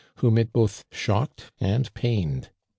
Whom 0.15 0.39
it 0.39 0.51
both 0.51 0.83
shocked 0.91 1.51
*od 1.61 1.93
pained. 1.93 2.49